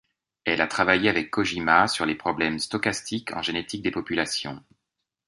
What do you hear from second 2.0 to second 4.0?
les problèmes stochastiques en génétique des